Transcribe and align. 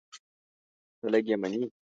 خلک 0.99 1.25
یې 1.29 1.35
مني. 1.41 1.61